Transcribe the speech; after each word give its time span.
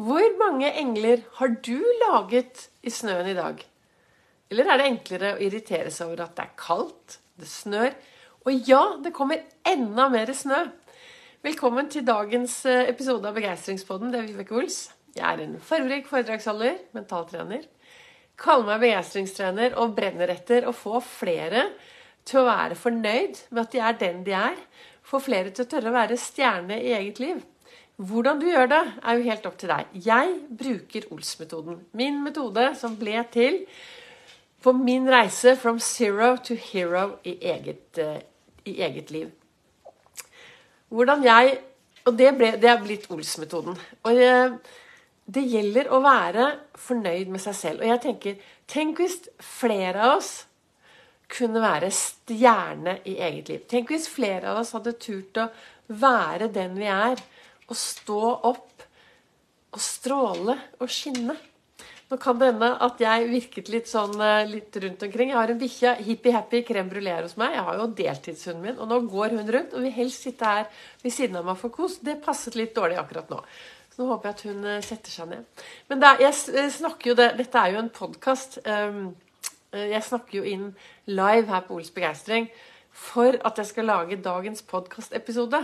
Hvor 0.00 0.24
mange 0.40 0.70
engler 0.72 1.20
har 1.36 1.50
du 1.60 1.76
laget 2.00 2.70
i 2.80 2.90
snøen 2.90 3.26
i 3.28 3.34
dag? 3.36 3.58
Eller 4.48 4.70
er 4.70 4.80
det 4.80 4.86
enklere 4.88 5.32
å 5.34 5.42
irritere 5.44 5.92
seg 5.92 6.08
over 6.08 6.22
at 6.24 6.32
det 6.38 6.46
er 6.46 6.54
kaldt, 6.56 7.18
det 7.36 7.48
snør, 7.48 7.92
og 8.48 8.70
ja, 8.70 8.80
det 9.04 9.12
kommer 9.12 9.44
enda 9.68 10.08
mer 10.08 10.32
snø? 10.32 10.62
Velkommen 11.44 11.92
til 11.92 12.06
dagens 12.08 12.56
eh, 12.64 12.88
episode 12.88 13.28
av 13.28 13.36
Begeistringspodden. 13.36 14.14
Det 14.14 14.22
er 14.22 14.30
Vibeke 14.30 14.56
Ols. 14.62 14.80
Jeg 15.12 15.26
er 15.28 15.44
en 15.44 15.58
fargerik 15.60 16.08
foredragsholder, 16.08 16.80
mentaltrener. 16.96 17.68
Kaller 18.40 18.72
meg 18.72 18.86
begeistringstrener 18.86 19.76
og 19.76 19.92
brenner 19.98 20.32
etter 20.32 20.64
å 20.64 20.72
få 20.72 21.04
flere 21.04 21.68
til 22.24 22.40
å 22.40 22.48
være 22.48 22.80
fornøyd 22.80 23.44
med 23.50 23.66
at 23.66 23.76
de 23.76 23.84
er 23.84 24.00
den 24.00 24.24
de 24.24 24.40
er. 24.40 24.56
Få 25.04 25.20
flere 25.20 25.52
til 25.52 25.66
å 25.66 25.72
tørre 25.76 25.92
å 25.92 26.00
være 26.00 26.16
stjerne 26.16 26.80
i 26.80 26.94
eget 26.96 27.20
liv. 27.20 27.44
Hvordan 28.02 28.40
du 28.40 28.48
gjør 28.48 28.66
det, 28.66 28.82
er 28.98 29.18
jo 29.18 29.26
helt 29.28 29.44
opp 29.46 29.58
til 29.60 29.70
deg. 29.70 29.90
Jeg 30.02 30.30
bruker 30.58 31.04
Ols-metoden. 31.14 31.78
Min 31.94 32.22
metode 32.24 32.72
som 32.78 32.96
ble 32.98 33.20
til 33.30 33.60
på 34.62 34.72
min 34.74 35.06
reise 35.10 35.54
from 35.58 35.78
zero 35.78 36.36
to 36.42 36.56
hero 36.58 37.18
i 37.26 37.36
eget, 37.52 37.98
uh, 38.02 38.18
i 38.66 38.80
eget 38.82 39.10
liv. 39.10 39.28
Hvordan 40.88 41.24
jeg 41.24 41.58
Og 42.02 42.18
det, 42.18 42.32
ble, 42.34 42.48
det 42.58 42.66
er 42.66 42.80
blitt 42.82 43.04
Ols-metoden. 43.14 43.76
Og 44.02 44.16
uh, 44.18 44.56
det 45.30 45.42
gjelder 45.46 45.92
å 45.94 46.00
være 46.02 46.48
fornøyd 46.74 47.30
med 47.30 47.38
seg 47.44 47.54
selv. 47.54 47.84
Og 47.84 47.92
jeg 47.92 48.02
tenker 48.02 48.48
Tenk 48.72 48.98
hvis 48.98 49.20
flere 49.38 50.00
av 50.02 50.16
oss 50.16 50.32
kunne 51.30 51.62
være 51.62 51.92
stjerne 51.94 52.96
i 53.06 53.14
eget 53.22 53.52
liv. 53.52 53.62
Tenk 53.70 53.92
hvis 53.92 54.08
flere 54.10 54.50
av 54.50 54.64
oss 54.64 54.72
hadde 54.74 54.96
turt 54.98 55.38
å 55.38 55.46
være 56.02 56.50
den 56.50 56.74
vi 56.80 56.90
er 56.90 57.22
å 57.72 57.78
stå 57.78 58.20
opp 58.52 58.84
og 59.72 59.80
stråle 59.80 60.58
og 60.80 60.92
skinne. 60.92 61.36
Nå 62.12 62.18
kan 62.20 62.36
det 62.36 62.50
hende 62.50 62.68
at 62.84 62.98
jeg 63.00 63.28
virket 63.30 63.70
litt 63.72 63.88
sånn 63.88 64.18
eh, 64.20 64.42
litt 64.50 64.76
rundt 64.82 65.04
omkring. 65.06 65.30
Jeg 65.32 65.38
har 65.38 65.52
en 65.52 65.60
bikkje, 65.60 65.92
hippie-happy 66.04 66.60
crème 66.68 66.92
brulé 66.92 67.14
hos 67.16 67.38
meg. 67.40 67.54
Jeg 67.56 67.64
har 67.64 67.78
jo 67.78 67.86
deltidshunden 68.02 68.66
min, 68.66 68.76
og 68.76 68.90
nå 68.90 68.98
går 69.08 69.38
hun 69.38 69.52
rundt 69.56 69.72
og 69.72 69.86
vil 69.86 69.94
helst 69.96 70.26
sitte 70.26 70.50
her 70.50 70.66
ved 71.00 71.14
siden 71.14 71.38
av 71.40 71.46
meg 71.48 71.56
for 71.60 71.72
kos. 71.72 71.96
Det 72.04 72.18
passet 72.24 72.58
litt 72.58 72.74
dårlig 72.76 73.00
akkurat 73.00 73.32
nå. 73.32 73.40
Så 73.94 74.02
nå 74.02 74.10
håper 74.10 74.28
jeg 74.28 74.36
at 74.36 74.44
hun 74.50 74.68
eh, 74.74 74.84
setter 74.84 75.14
seg 75.14 75.30
ned. 75.30 75.64
Men 75.88 76.04
det, 76.04 76.12
jeg 76.26 76.68
snakker 76.76 77.14
jo 77.14 77.16
det, 77.22 77.30
dette 77.40 77.64
er 77.64 77.72
jo 77.72 77.80
en 77.80 77.90
podkast. 77.96 78.60
Ehm, 78.68 79.00
eh, 79.72 79.88
jeg 79.94 80.04
snakker 80.10 80.42
jo 80.42 80.44
inn 80.52 80.68
live 81.08 81.48
her 81.48 81.64
på 81.64 81.80
Ols 81.80 81.92
begeistring 81.96 82.50
for 82.92 83.38
at 83.40 83.58
jeg 83.58 83.70
skal 83.70 83.88
lage 83.88 84.20
dagens 84.22 84.62
podkastepisode. 84.68 85.60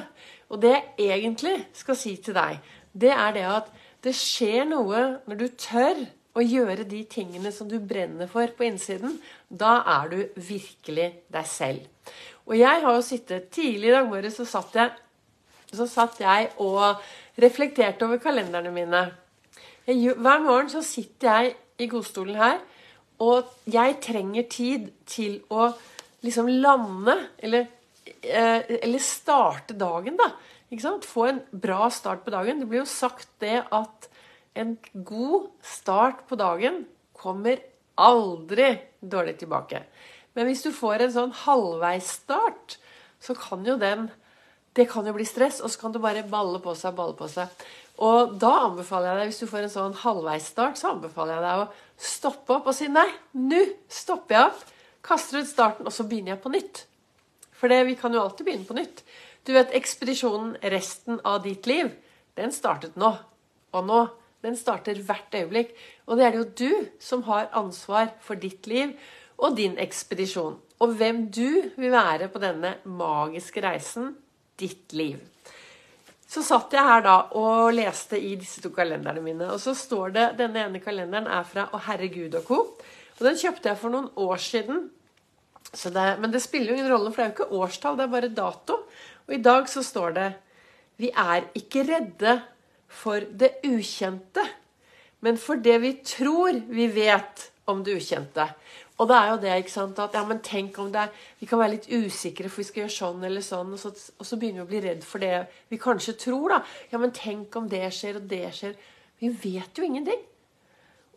Og 0.48 0.62
det 0.62 0.76
jeg 0.98 1.20
egentlig 1.20 1.56
skal 1.76 1.98
si 1.98 2.16
til 2.16 2.36
deg, 2.36 2.60
det 2.92 3.12
er 3.12 3.34
det 3.36 3.44
at 3.48 3.68
det 4.04 4.14
skjer 4.16 4.64
noe 4.68 5.02
når 5.28 5.40
du 5.40 5.46
tør 5.60 6.06
å 6.38 6.44
gjøre 6.44 6.86
de 6.88 7.02
tingene 7.10 7.50
som 7.54 7.68
du 7.68 7.78
brenner 7.82 8.30
for 8.30 8.50
på 8.56 8.66
innsiden. 8.68 9.18
Da 9.48 9.80
er 9.98 10.12
du 10.12 10.18
virkelig 10.36 11.10
deg 11.34 11.50
selv. 11.50 11.86
Og 12.48 12.56
jeg 12.56 12.82
har 12.84 12.94
jo 12.94 13.04
sittet 13.04 13.50
Tidlig 13.52 13.90
i 13.90 13.94
dag 13.96 14.08
morges 14.08 14.38
så 14.38 14.46
satt 14.48 14.76
jeg, 14.78 14.92
så 15.74 15.86
satt 15.90 16.20
jeg 16.22 16.48
og 16.64 17.02
reflekterte 17.42 18.06
over 18.06 18.20
kalenderne 18.22 18.72
mine. 18.72 19.02
Jeg, 19.88 20.14
hver 20.16 20.40
morgen 20.44 20.70
så 20.72 20.82
sitter 20.84 21.28
jeg 21.28 21.54
i 21.78 21.88
godstolen 21.90 22.38
her, 22.38 22.58
og 23.18 23.50
jeg 23.66 23.98
trenger 24.02 24.46
tid 24.50 24.88
til 25.06 25.40
å 25.50 25.70
liksom 26.24 26.48
lande, 26.48 27.14
eller 27.38 27.66
Eh, 28.22 28.62
eller 28.82 28.98
starte 28.98 29.74
dagen, 29.74 30.18
da. 30.18 30.32
Ikke 30.68 30.84
sant? 30.84 31.08
Få 31.08 31.28
en 31.28 31.40
bra 31.50 31.88
start 31.92 32.24
på 32.24 32.32
dagen. 32.34 32.60
Det 32.60 32.68
blir 32.68 32.82
jo 32.82 32.90
sagt 32.90 33.30
det 33.42 33.62
at 33.74 34.08
en 34.58 34.76
god 35.06 35.50
start 35.64 36.24
på 36.28 36.38
dagen 36.40 36.84
kommer 37.18 37.60
aldri 37.98 38.74
dårlig 39.00 39.38
tilbake. 39.42 39.82
Men 40.34 40.48
hvis 40.48 40.64
du 40.66 40.70
får 40.74 41.04
en 41.04 41.14
sånn 41.14 41.36
halvveisstart, 41.44 42.78
så 43.20 43.34
kan 43.38 43.66
jo 43.66 43.78
den 43.80 44.10
Det 44.76 44.84
kan 44.86 45.02
jo 45.02 45.10
bli 45.10 45.24
stress, 45.26 45.56
og 45.58 45.72
så 45.72 45.80
kan 45.80 45.90
det 45.90 45.98
bare 45.98 46.20
balle 46.22 46.60
på 46.62 46.70
seg, 46.78 46.94
balle 46.94 47.16
på 47.18 47.26
seg. 47.26 47.48
Og 47.98 48.36
da 48.38 48.68
anbefaler 48.68 49.08
jeg 49.08 49.18
deg, 49.18 49.30
hvis 49.32 49.40
du 49.40 49.46
får 49.50 49.64
en 49.64 49.72
sånn 49.72 49.96
halvveisstart, 50.04 50.78
så 50.78 50.92
anbefaler 50.92 51.34
jeg 51.34 51.42
deg 51.42 51.62
å 51.64 52.04
stoppe 52.08 52.54
opp 52.54 52.68
og 52.70 52.76
si 52.76 52.86
nei, 52.86 53.08
nå 53.34 53.58
stopper 53.90 54.36
jeg 54.36 54.52
opp, 54.52 54.60
kaster 55.08 55.40
ut 55.40 55.48
starten, 55.48 55.88
og 55.88 55.94
så 55.94 56.06
begynner 56.06 56.34
jeg 56.34 56.42
på 56.44 56.52
nytt. 56.52 56.84
For 57.58 57.72
det, 57.72 57.80
vi 57.88 57.96
kan 57.98 58.14
jo 58.14 58.22
alltid 58.22 58.46
begynne 58.46 58.68
på 58.68 58.76
nytt. 58.78 59.02
Du 59.48 59.54
vet, 59.56 59.72
ekspedisjonen 59.74 60.56
resten 60.74 61.22
av 61.26 61.40
ditt 61.46 61.66
liv, 61.66 61.90
den 62.38 62.52
startet 62.54 62.98
nå. 63.00 63.14
Og 63.74 63.86
nå. 63.88 64.02
Den 64.44 64.54
starter 64.54 64.98
hvert 65.02 65.34
øyeblikk. 65.34 65.72
Og 66.06 66.18
det 66.18 66.26
er 66.26 66.34
det 66.34 66.42
jo 66.42 66.50
du 66.60 66.90
som 67.02 67.24
har 67.26 67.48
ansvar 67.58 68.12
for 68.22 68.38
ditt 68.38 68.68
liv 68.70 68.92
og 69.38 69.56
din 69.58 69.74
ekspedisjon. 69.82 70.54
Og 70.78 70.94
hvem 70.94 71.24
du 71.34 71.72
vil 71.74 71.90
være 71.90 72.28
på 72.30 72.38
denne 72.42 72.76
magiske 72.86 73.62
reisen 73.64 74.12
ditt 74.58 74.94
liv. 74.94 75.18
Så 76.28 76.44
satt 76.44 76.74
jeg 76.76 76.84
her 76.84 77.02
da 77.02 77.16
og 77.40 77.72
leste 77.72 78.18
i 78.20 78.34
disse 78.38 78.60
to 78.62 78.70
kalenderne 78.74 79.22
mine. 79.24 79.48
Og 79.50 79.58
så 79.62 79.74
står 79.74 80.14
det 80.14 80.26
Denne 80.38 80.66
ene 80.66 80.82
kalenderen 80.84 81.26
er 81.26 81.46
fra 81.48 81.66
Å 81.72 81.80
herregud 81.88 82.36
og 82.38 82.46
co. 82.46 82.60
Og 83.18 83.26
den 83.26 83.38
kjøpte 83.40 83.72
jeg 83.72 83.80
for 83.80 83.94
noen 83.94 84.10
år 84.20 84.42
siden 84.42 84.86
det, 85.72 86.06
men 86.20 86.32
det 86.32 86.40
spiller 86.40 86.72
jo 86.72 86.78
ingen 86.78 86.92
rolle, 86.92 87.10
for 87.12 87.20
det 87.20 87.26
er 87.26 87.32
jo 87.32 87.36
ikke 87.36 87.60
årstall, 87.60 87.98
det 87.98 88.06
er 88.06 88.14
bare 88.14 88.32
dato. 88.32 88.78
Og 89.28 89.34
i 89.36 89.42
dag 89.44 89.68
så 89.68 89.82
står 89.84 90.14
det 90.16 90.28
Vi 90.96 91.10
er 91.12 91.44
ikke 91.58 91.84
redde 91.84 92.40
for 92.88 93.20
det 93.20 93.58
ukjente, 93.68 94.46
men 95.20 95.36
for 95.36 95.60
det 95.60 95.76
vi 95.82 95.92
tror 96.00 96.56
vi 96.72 96.88
vet 96.88 97.50
om 97.68 97.82
det 97.84 97.98
ukjente. 98.00 98.48
Og 98.98 99.06
det 99.06 99.14
er 99.14 99.28
jo 99.30 99.36
det, 99.42 99.52
ikke 99.60 99.74
sant, 99.74 100.00
at 100.02 100.16
ja, 100.16 100.24
men 100.26 100.40
tenk 100.42 100.78
om 100.82 100.88
det 100.90 101.04
er 101.04 101.26
Vi 101.38 101.46
kan 101.46 101.60
være 101.60 101.76
litt 101.76 101.86
usikre, 101.92 102.48
for 102.48 102.62
vi 102.62 102.66
skal 102.66 102.82
gjøre 102.82 102.96
sånn 102.96 103.28
eller 103.28 103.44
sånn, 103.44 103.70
og 103.76 103.78
så, 103.78 103.92
og 103.92 104.26
så 104.26 104.38
begynner 104.40 104.64
vi 104.64 104.66
å 104.66 104.70
bli 104.72 104.80
redd 104.88 105.04
for 105.06 105.22
det 105.22 105.44
vi 105.70 105.78
kanskje 105.78 106.16
tror, 106.18 106.56
da. 106.56 106.62
Ja, 106.90 106.98
men 106.98 107.14
tenk 107.14 107.54
om 107.60 107.68
det 107.70 107.84
skjer, 107.94 108.18
og 108.18 108.26
det 108.30 108.48
skjer. 108.56 108.74
Vi 109.20 109.30
vet 109.44 109.78
jo 109.78 109.86
ingenting. 109.86 110.24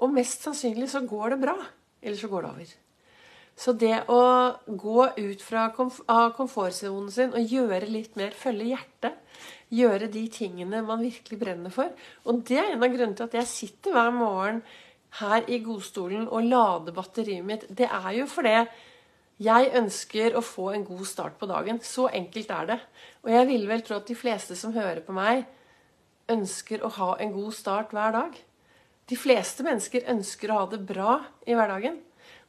Og 0.01 0.13
mest 0.13 0.45
sannsynlig 0.45 0.91
så 0.91 1.01
går 1.07 1.34
det 1.34 1.41
bra. 1.41 1.57
Eller 2.01 2.17
så 2.17 2.29
går 2.29 2.45
det 2.45 2.51
over. 2.51 2.78
Så 3.57 3.73
det 3.78 4.03
å 4.09 4.22
gå 4.66 5.07
ut 5.17 5.41
fra 5.44 5.67
komf 5.75 6.00
av 6.09 6.31
komfortsonen 6.38 7.12
sin 7.13 7.34
og 7.38 7.53
gjøre 7.53 7.89
litt 7.89 8.16
mer, 8.17 8.34
følge 8.34 8.72
hjertet, 8.72 9.17
gjøre 9.72 10.09
de 10.12 10.23
tingene 10.34 10.81
man 10.84 11.03
virkelig 11.03 11.38
brenner 11.39 11.72
for 11.72 11.91
Og 12.28 12.41
det 12.47 12.57
er 12.59 12.73
en 12.73 12.84
av 12.84 12.91
grunnene 12.91 13.17
til 13.17 13.29
at 13.29 13.38
jeg 13.40 13.51
sitter 13.51 13.95
hver 13.95 14.09
morgen 14.16 14.63
her 15.19 15.45
i 15.51 15.59
godstolen 15.63 16.28
og 16.28 16.47
lader 16.47 16.95
batteriet 16.95 17.45
mitt. 17.45 17.67
Det 17.69 17.88
er 17.88 18.11
jo 18.17 18.28
fordi 18.31 18.56
jeg 19.41 19.72
ønsker 19.79 20.35
å 20.38 20.44
få 20.45 20.69
en 20.75 20.85
god 20.85 21.07
start 21.09 21.40
på 21.40 21.50
dagen. 21.50 21.79
Så 21.81 22.07
enkelt 22.13 22.51
er 22.53 22.69
det. 22.69 22.79
Og 23.25 23.31
jeg 23.34 23.47
ville 23.50 23.69
vel 23.69 23.81
tro 23.85 23.97
at 23.97 24.07
de 24.07 24.17
fleste 24.17 24.57
som 24.59 24.75
hører 24.75 25.01
på 25.06 25.16
meg, 25.17 25.47
ønsker 26.31 26.84
å 26.85 26.91
ha 27.00 27.16
en 27.19 27.34
god 27.34 27.56
start 27.57 27.95
hver 27.95 28.13
dag. 28.16 28.38
De 29.09 29.17
fleste 29.19 29.66
mennesker 29.66 30.06
ønsker 30.13 30.51
å 30.51 30.61
ha 30.61 30.67
det 30.72 30.84
bra 30.88 31.17
i 31.50 31.57
hverdagen. 31.57 31.97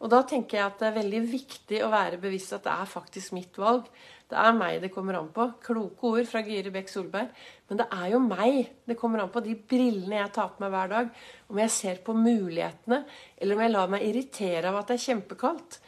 Og 0.02 0.10
da 0.10 0.22
tenker 0.26 0.58
jeg 0.58 0.66
at 0.66 0.80
det 0.80 0.88
er 0.88 0.98
veldig 0.98 1.22
viktig 1.30 1.78
å 1.84 1.92
være 1.92 2.20
bevisst 2.22 2.56
at 2.56 2.64
det 2.66 2.74
er 2.74 2.90
faktisk 2.90 3.34
mitt 3.36 3.58
valg. 3.60 3.86
Det 4.32 4.38
er 4.40 4.54
meg 4.56 4.78
det 4.80 4.90
kommer 4.94 5.18
an 5.18 5.28
på. 5.34 5.44
Kloke 5.60 6.12
ord 6.14 6.28
fra 6.28 6.40
Gyri 6.46 6.72
Bekk 6.72 6.88
Solberg. 6.88 7.32
Men 7.68 7.82
det 7.82 7.86
er 7.92 8.06
jo 8.14 8.20
meg 8.24 8.70
det 8.88 8.96
kommer 9.00 9.20
an 9.22 9.32
på. 9.32 9.42
De 9.44 9.54
brillene 9.54 10.22
jeg 10.22 10.32
tar 10.34 10.54
på 10.54 10.64
meg 10.64 10.72
hver 10.72 10.92
dag. 10.94 11.10
Om 11.52 11.60
jeg 11.60 11.74
ser 11.74 12.00
på 12.06 12.16
mulighetene, 12.16 13.02
eller 13.36 13.58
om 13.58 13.64
jeg 13.64 13.74
lar 13.74 13.92
meg 13.92 14.06
irritere 14.08 14.70
av 14.70 14.80
at 14.80 14.88
det 14.88 14.96
er 14.96 15.04
kjempekaldt. 15.10 15.78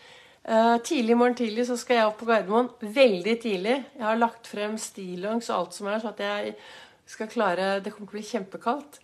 Uh, 0.44 0.76
tidlig 0.84 1.14
i 1.14 1.16
morgen 1.16 1.38
tidlig 1.38 1.64
så 1.70 1.78
skal 1.80 1.96
jeg 1.96 2.10
opp 2.10 2.18
på 2.20 2.28
Gardermoen. 2.28 2.68
Veldig 2.84 3.36
tidlig. 3.40 3.78
Jeg 3.96 4.04
har 4.04 4.20
lagt 4.20 4.50
frem 4.50 4.76
stillongs 4.76 5.48
og 5.48 5.56
alt 5.56 5.78
som 5.78 5.88
er, 5.88 6.02
så 6.02 6.12
at 6.12 6.20
jeg 6.20 6.54
skal 7.08 7.28
klare 7.32 7.80
Det 7.80 7.92
kommer 7.92 8.10
til 8.10 8.12
å 8.12 8.18
bli 8.18 8.28
kjempekaldt. 8.28 9.00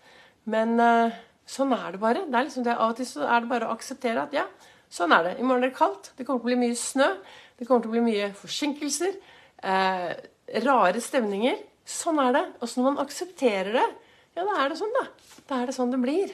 Men 0.52 0.76
uh, 0.76 1.16
sånn 1.50 1.74
er 1.74 1.94
det 1.94 2.02
bare. 2.02 2.24
Det 2.26 2.38
er 2.38 2.46
liksom 2.46 2.66
det, 2.66 2.76
av 2.76 2.92
og 2.92 2.98
til 2.98 3.08
så 3.08 3.26
er 3.26 3.42
det 3.42 3.50
bare 3.50 3.68
å 3.68 3.74
akseptere 3.74 4.26
at 4.26 4.36
ja, 4.36 4.46
Sånn 4.90 5.12
er 5.14 5.22
det. 5.22 5.32
I 5.38 5.46
morgen 5.46 5.62
er 5.62 5.70
det 5.70 5.78
kaldt. 5.78 6.10
Det 6.18 6.24
kommer 6.26 6.42
til 6.42 6.48
å 6.48 6.50
bli 6.50 6.58
mye 6.64 6.76
snø. 6.78 7.06
Det 7.54 7.66
kommer 7.66 7.84
til 7.84 7.92
å 7.92 7.94
bli 7.94 8.00
mye 8.02 8.30
forsinkelser. 8.34 9.12
Eh, 9.62 10.08
rare 10.64 11.02
stemninger. 11.04 11.60
Sånn 11.86 12.18
er 12.18 12.32
det. 12.34 12.42
Og 12.58 12.66
så 12.66 12.80
når 12.80 12.88
man 12.88 13.04
aksepterer 13.04 13.76
det, 13.76 13.84
ja, 14.34 14.46
da 14.46 14.56
er 14.64 14.72
det 14.72 14.78
sånn, 14.80 14.96
da. 14.96 15.04
Da 15.46 15.60
er 15.60 15.70
det 15.70 15.76
sånn 15.76 15.94
det 15.94 16.00
blir. 16.02 16.32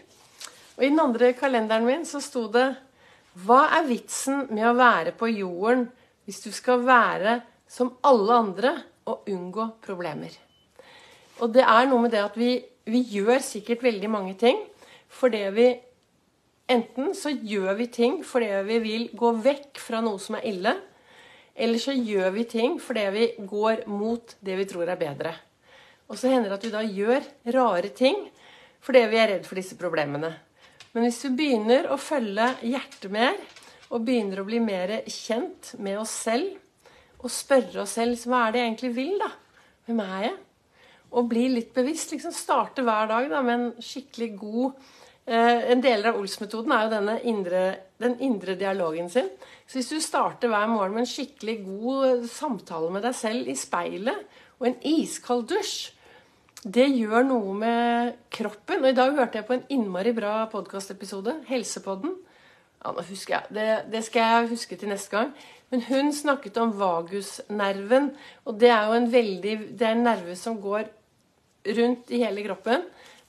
Og 0.78 0.84
i 0.84 0.88
den 0.88 1.02
andre 1.02 1.34
kalenderen 1.36 1.84
min 1.84 2.04
så 2.08 2.20
sto 2.24 2.46
det 2.52 2.68
Hva 3.44 3.66
er 3.76 3.84
vitsen 3.88 4.46
med 4.48 4.64
å 4.70 4.76
være 4.76 5.12
på 5.16 5.28
jorden 5.28 5.84
hvis 6.24 6.40
du 6.46 6.48
skal 6.56 6.80
være 6.86 7.42
som 7.68 7.92
alle 8.08 8.38
andre 8.40 8.72
og 9.04 9.28
unngå 9.28 9.68
problemer? 9.84 10.32
Og 11.44 11.52
det 11.52 11.64
er 11.68 11.90
noe 11.90 12.06
med 12.06 12.16
det 12.16 12.24
at 12.24 12.40
vi, 12.40 12.54
vi 12.88 13.02
gjør 13.18 13.44
sikkert 13.44 13.84
veldig 13.84 14.08
mange 14.12 14.32
ting 14.40 14.62
fordi 15.16 15.44
vi 15.56 15.68
Enten 16.66 17.12
så 17.14 17.30
gjør 17.30 17.76
vi 17.78 17.84
ting 17.94 18.16
fordi 18.26 18.48
vi 18.66 18.78
vil 18.82 19.04
gå 19.14 19.28
vekk 19.38 19.78
fra 19.78 20.00
noe 20.02 20.18
som 20.18 20.34
er 20.34 20.48
ille, 20.50 20.72
eller 21.54 21.78
så 21.78 21.94
gjør 21.94 22.32
vi 22.34 22.42
ting 22.50 22.80
fordi 22.82 23.04
vi 23.14 23.26
går 23.38 23.84
mot 23.86 24.34
det 24.42 24.56
vi 24.58 24.66
tror 24.66 24.90
er 24.90 24.98
bedre. 24.98 25.30
Og 26.10 26.18
så 26.18 26.32
hender 26.32 26.50
det 26.50 26.58
at 26.58 26.66
vi 26.66 26.72
da 26.74 26.82
gjør 26.82 27.28
rare 27.54 27.92
ting 27.94 28.18
fordi 28.82 29.04
vi 29.12 29.20
er 29.22 29.30
redd 29.30 29.46
for 29.46 29.58
disse 29.58 29.78
problemene. 29.78 30.32
Men 30.90 31.06
hvis 31.06 31.22
vi 31.26 31.32
begynner 31.38 31.86
å 31.90 32.00
følge 32.00 32.50
hjertet 32.66 33.10
mer, 33.14 33.38
og 33.94 34.02
begynner 34.02 34.40
å 34.42 34.46
bli 34.46 34.58
mer 34.62 34.92
kjent 35.06 35.74
med 35.78 36.00
oss 36.00 36.14
selv, 36.26 36.56
og 37.22 37.32
spørre 37.32 37.84
oss 37.84 37.94
selv 37.98 38.18
hva 38.26 38.46
er 38.46 38.54
det 38.54 38.60
jeg 38.60 38.70
egentlig 38.70 38.92
vil, 38.96 39.12
da? 39.22 39.30
Hvem 39.86 40.02
er 40.02 40.22
jeg? 40.26 40.36
Og 41.14 41.28
bli 41.30 41.44
litt 41.52 41.70
bevisst. 41.74 42.10
liksom 42.14 42.34
Starte 42.34 42.82
hver 42.86 43.10
dag 43.10 43.28
da, 43.30 43.42
med 43.46 43.54
en 43.54 43.68
skikkelig 43.82 44.30
god 44.40 44.88
En 45.26 45.80
del 45.82 46.06
av 46.06 46.20
Ols-metoden 46.20 46.70
er 46.70 46.86
jo 46.86 47.14
indre, 47.26 47.60
den 47.98 48.12
indre 48.22 48.54
dialogen 48.54 49.08
sin. 49.10 49.26
Så 49.66 49.80
hvis 49.80 49.90
du 49.90 49.98
starter 49.98 50.52
hver 50.52 50.68
morgen 50.70 50.94
med 50.94 51.02
en 51.02 51.10
skikkelig 51.10 51.56
god 51.64 52.28
samtale 52.30 52.92
med 52.94 53.02
deg 53.02 53.16
selv 53.18 53.50
i 53.50 53.56
speilet, 53.58 54.22
og 54.60 54.68
en 54.68 54.78
iskald 54.86 55.48
dusj, 55.50 55.90
det 56.66 56.86
gjør 56.88 57.26
noe 57.26 57.54
med 57.58 58.14
kroppen. 58.32 58.80
Og 58.82 58.88
i 58.90 58.96
dag 58.96 59.12
hørte 59.18 59.40
jeg 59.40 59.46
på 59.46 59.56
en 59.56 59.66
innmari 59.70 60.14
bra 60.16 60.46
podkastepisode, 60.50 61.40
Helsepodden. 61.50 62.14
Ja, 62.82 62.92
nå 62.94 63.04
husker 63.06 63.36
jeg. 63.36 63.54
Det, 63.54 63.66
det, 63.92 64.02
skal 64.06 64.30
jeg 64.30 64.50
huske 64.54 64.78
til 64.78 64.90
neste 64.90 65.12
gang. 65.12 65.34
Men 65.70 65.82
hun 65.88 66.12
snakket 66.14 66.58
om 66.62 66.74
vagusnerven. 66.78 68.12
Og 68.46 68.58
det 68.62 68.70
er 68.70 68.86
jo 68.86 68.98
en 68.98 69.10
veldig 69.12 69.54
Det 69.78 69.86
er 69.86 69.94
en 69.94 70.06
nerve 70.06 70.36
som 70.38 70.58
går 70.62 70.86
rundt 71.76 72.10
i 72.14 72.22
hele 72.22 72.44
kroppen 72.46 72.84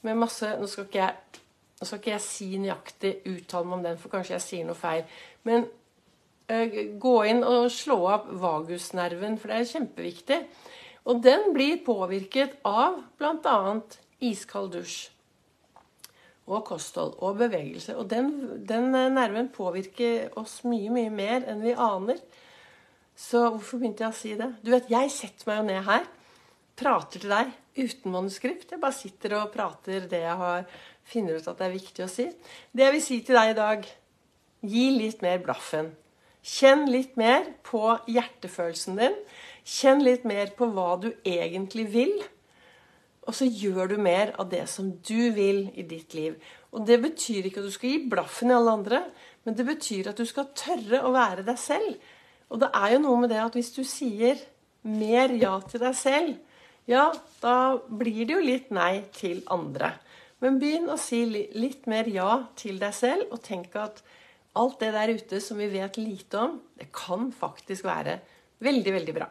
med 0.05 0.19
masse 0.21 0.49
Nå 0.59 0.67
skal 0.69 0.85
ikke 0.85 0.99
jeg, 1.01 1.41
nå 1.77 1.85
skal 1.85 1.99
ikke 2.01 2.13
jeg 2.15 2.25
si 2.25 2.47
nøyaktig 2.57 3.11
uttale 3.29 3.69
meg 3.69 3.77
om 3.77 3.83
den, 3.85 3.99
for 4.01 4.13
kanskje 4.13 4.33
jeg 4.37 4.45
sier 4.45 4.69
noe 4.69 4.77
feil. 4.77 5.03
Men 5.45 5.67
uh, 6.49 6.79
gå 6.97 7.17
inn 7.29 7.43
og 7.45 7.67
slå 7.73 7.99
opp 8.15 8.31
vagusnerven, 8.41 9.37
for 9.37 9.53
det 9.53 9.59
er 9.59 9.69
kjempeviktig. 9.75 10.39
Og 11.07 11.21
den 11.23 11.51
blir 11.55 11.77
påvirket 11.85 12.57
av 12.67 12.97
bl.a. 13.19 13.59
iskald 14.25 14.73
dusj 14.73 14.97
og 16.47 16.63
kosthold 16.67 17.17
og 17.23 17.37
bevegelse. 17.41 17.95
Og 17.99 18.07
den, 18.09 18.31
den, 18.67 18.91
nerven 18.91 19.49
påvirker 19.53 20.31
oss 20.39 20.61
mye, 20.67 20.89
mye 20.93 21.11
mer 21.11 21.47
enn 21.51 21.63
vi 21.63 21.75
aner. 21.75 22.21
Så 23.17 23.43
hvorfor 23.49 23.81
begynte 23.81 24.05
jeg 24.05 24.13
å 24.13 24.17
si 24.17 24.33
det? 24.39 24.49
Du 24.63 24.71
vet, 24.71 24.89
Jeg 24.89 25.11
setter 25.11 25.49
meg 25.49 25.59
jo 25.59 25.67
ned 25.67 25.81
her, 25.87 26.07
prater 26.79 27.23
til 27.23 27.33
deg 27.33 27.55
uten 27.77 28.13
manuskript. 28.13 28.71
Jeg 28.71 28.81
bare 28.81 28.95
sitter 28.95 29.37
og 29.39 29.53
prater 29.53 30.07
det 30.09 30.23
jeg 30.23 30.37
har, 30.41 30.65
finner 31.07 31.37
ut 31.37 31.47
at 31.47 31.59
det 31.59 31.67
er 31.67 31.77
viktig 31.77 32.05
å 32.05 32.11
si. 32.11 32.27
Det 32.71 32.85
jeg 32.85 32.95
vil 32.95 33.05
si 33.05 33.21
til 33.25 33.39
deg 33.39 33.53
i 33.53 33.57
dag 33.57 33.87
gi 34.67 34.85
litt 34.95 35.23
mer 35.25 35.41
blaffen. 35.43 35.93
Kjenn 36.47 36.85
litt 36.91 37.17
mer 37.19 37.45
på 37.67 37.81
hjertefølelsen 38.07 38.99
din. 38.99 39.15
Kjenn 39.67 40.03
litt 40.05 40.25
mer 40.27 40.53
på 40.55 40.69
hva 40.71 40.93
du 41.01 41.09
egentlig 41.27 41.87
vil. 41.91 42.13
Og 43.27 43.35
så 43.35 43.47
gjør 43.49 43.91
du 43.91 43.97
mer 43.99 44.31
av 44.39 44.47
det 44.51 44.63
som 44.71 44.93
du 45.03 45.33
vil 45.35 45.65
i 45.75 45.83
ditt 45.87 46.15
liv. 46.15 46.37
Og 46.71 46.85
det 46.87 47.01
betyr 47.03 47.49
ikke 47.49 47.59
at 47.59 47.67
du 47.67 47.75
skal 47.75 47.91
gi 47.91 48.05
blaffen 48.11 48.53
i 48.53 48.55
alle 48.55 48.75
andre, 48.79 49.01
men 49.43 49.57
det 49.57 49.65
betyr 49.67 50.11
at 50.11 50.19
du 50.19 50.27
skal 50.27 50.53
tørre 50.55 51.03
å 51.03 51.11
være 51.15 51.43
deg 51.47 51.59
selv. 51.59 51.97
Og 52.47 52.61
det 52.63 52.71
er 52.79 52.93
jo 52.95 53.03
noe 53.03 53.19
med 53.23 53.33
det 53.33 53.41
at 53.43 53.57
hvis 53.57 53.73
du 53.75 53.83
sier 53.87 54.39
mer 54.87 55.33
ja 55.35 55.57
til 55.67 55.83
deg 55.83 55.95
selv, 55.99 56.37
ja, 56.87 57.09
da 57.41 57.55
blir 57.87 58.25
det 58.25 58.37
jo 58.37 58.43
litt 58.43 58.69
nei 58.75 59.05
til 59.15 59.41
andre. 59.53 59.93
Men 60.43 60.59
begynn 60.61 60.89
å 60.93 60.99
si 61.01 61.23
litt 61.27 61.87
mer 61.89 62.07
ja 62.11 62.43
til 62.59 62.77
deg 62.81 62.93
selv, 62.95 63.31
og 63.33 63.41
tenk 63.45 63.75
at 63.79 64.03
alt 64.57 64.79
det 64.81 64.93
der 64.95 65.13
ute 65.17 65.41
som 65.43 65.59
vi 65.61 65.69
vet 65.71 65.99
lite 65.99 66.39
om, 66.41 66.59
det 66.77 66.89
kan 66.95 67.29
faktisk 67.33 67.85
være 67.87 68.19
veldig, 68.63 68.93
veldig 68.99 69.17
bra. 69.17 69.27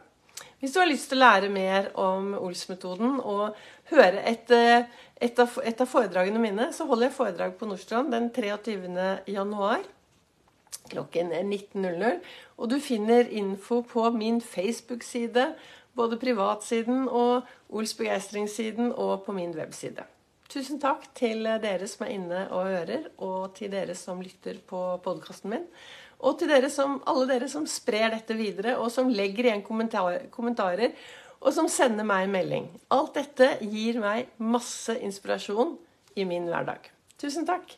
Hvis 0.57 0.73
du 0.73 0.79
har 0.81 0.89
lyst 0.89 1.11
til 1.11 1.19
å 1.19 1.25
lære 1.25 1.49
mer 1.53 1.91
om 2.01 2.31
Ols-metoden 2.39 3.19
og 3.19 3.57
høre 3.91 4.23
et, 4.25 4.49
eh, 4.51 4.87
et, 5.21 5.39
av, 5.39 5.59
et, 5.63 5.81
av, 5.81 5.89
foredragene 5.89 6.41
mine, 6.41 6.71
så 6.73 6.87
holder 6.89 7.07
jeg 7.07 7.17
foredrag 7.17 7.53
på 7.59 7.69
Nordstrand 7.69 8.13
den 8.13 8.31
23. 8.33 9.21
januar 9.29 9.85
klokken 10.89 11.33
19.00. 11.33 12.21
Og 12.57 12.71
du 12.71 12.79
finner 12.81 13.29
info 13.29 13.81
på 13.85 14.09
min 14.15 14.41
Facebook-side, 14.41 15.51
både 15.97 16.19
privatsiden 16.21 17.07
og 17.09 17.47
Ols 17.73 17.95
begeistringssiden, 17.97 18.93
og 18.95 19.25
på 19.25 19.35
min 19.35 19.51
webside. 19.57 20.05
Tusen 20.47 20.79
takk 20.79 21.09
til 21.17 21.43
dere 21.59 21.87
som 21.91 22.05
er 22.05 22.13
inne 22.15 22.43
og 22.55 22.69
hører, 22.71 23.09
og 23.19 23.55
til 23.57 23.73
dere 23.73 23.95
som 23.99 24.21
lytter 24.23 24.61
på 24.69 24.79
podkasten 25.03 25.51
min. 25.51 25.65
Og 26.23 26.37
til 26.39 26.49
dere 26.49 26.69
som, 26.73 27.01
alle 27.05 27.27
dere 27.29 27.49
som 27.51 27.67
sprer 27.69 28.13
dette 28.15 28.37
videre, 28.37 28.77
og 28.79 28.87
som 28.93 29.11
legger 29.11 29.49
igjen 29.49 29.65
kommentar, 29.65 30.29
kommentarer, 30.33 30.95
og 31.37 31.51
som 31.53 31.67
sender 31.69 32.07
meg 32.07 32.25
en 32.25 32.33
melding. 32.33 32.69
Alt 32.93 33.19
dette 33.19 33.51
gir 33.61 33.99
meg 34.01 34.31
masse 34.39 34.95
inspirasjon 35.03 35.75
i 36.17 36.25
min 36.25 36.47
hverdag. 36.49 36.87
Tusen 37.21 37.45
takk. 37.45 37.75